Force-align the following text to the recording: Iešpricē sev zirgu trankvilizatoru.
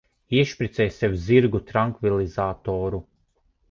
Iešpricē 0.37 0.87
sev 0.95 1.13
zirgu 1.27 1.63
trankvilizatoru. 1.69 3.07